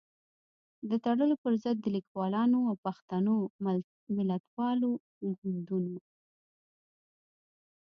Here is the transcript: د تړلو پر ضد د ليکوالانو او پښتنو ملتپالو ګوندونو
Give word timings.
د 0.89 0.91
تړلو 1.05 1.35
پر 1.43 1.53
ضد 1.63 1.77
د 1.81 1.85
ليکوالانو 1.97 2.59
او 2.69 2.75
پښتنو 2.85 3.33
ملتپالو 4.17 4.91
ګوندونو 5.39 5.97